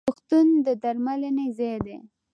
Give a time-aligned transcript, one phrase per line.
[0.07, 1.97] روغتون د درملنې ځای دی